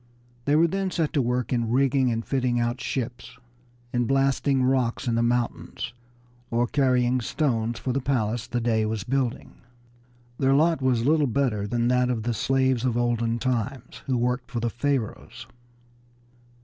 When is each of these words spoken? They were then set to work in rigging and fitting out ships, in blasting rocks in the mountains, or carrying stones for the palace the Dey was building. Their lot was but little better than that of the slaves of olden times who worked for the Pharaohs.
They 0.45 0.55
were 0.55 0.65
then 0.65 0.89
set 0.89 1.13
to 1.13 1.21
work 1.21 1.53
in 1.53 1.69
rigging 1.69 2.09
and 2.11 2.25
fitting 2.25 2.59
out 2.59 2.81
ships, 2.81 3.37
in 3.93 4.05
blasting 4.05 4.63
rocks 4.63 5.07
in 5.07 5.13
the 5.13 5.21
mountains, 5.21 5.93
or 6.49 6.65
carrying 6.65 7.21
stones 7.21 7.77
for 7.77 7.93
the 7.93 8.01
palace 8.01 8.47
the 8.47 8.59
Dey 8.59 8.83
was 8.87 9.03
building. 9.03 9.57
Their 10.39 10.55
lot 10.55 10.81
was 10.81 11.03
but 11.03 11.11
little 11.11 11.27
better 11.27 11.67
than 11.67 11.87
that 11.89 12.09
of 12.09 12.23
the 12.23 12.33
slaves 12.33 12.83
of 12.83 12.97
olden 12.97 13.37
times 13.37 14.01
who 14.07 14.17
worked 14.17 14.49
for 14.49 14.59
the 14.59 14.71
Pharaohs. 14.71 15.45